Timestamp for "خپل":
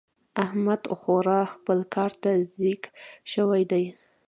1.53-1.79